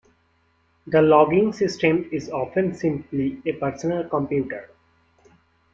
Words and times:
The 0.87 0.99
logging 0.99 1.53
system 1.53 2.09
is 2.11 2.31
often 2.31 2.73
simply 2.73 3.39
a 3.45 3.51
personal 3.51 4.09
computer. 4.09 4.71